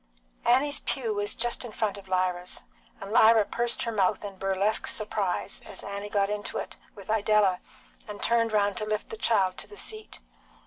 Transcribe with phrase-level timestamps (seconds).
[0.45, 2.63] Annie's pew was just in front of Lyra's,
[2.99, 7.59] and Lyra pursed her mouth in burlesque surprise as Annie got into it with Idella
[8.07, 10.17] and turned round to lift the child to the seat.